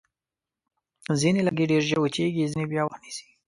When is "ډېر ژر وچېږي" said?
1.71-2.49